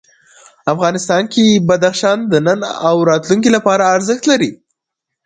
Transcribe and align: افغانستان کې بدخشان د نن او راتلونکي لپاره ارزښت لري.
افغانستان 0.73 1.23
کې 1.33 1.45
بدخشان 1.67 2.17
د 2.31 2.33
نن 2.47 2.59
او 2.89 2.95
راتلونکي 3.11 3.49
لپاره 3.57 3.83
ارزښت 3.95 4.23
لري. 4.31 4.51